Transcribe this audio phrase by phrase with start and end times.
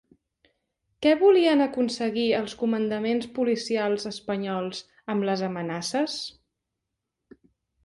[1.05, 4.83] Què volien aconseguir els comandaments policials espanyols
[5.17, 6.19] amb les amenaces?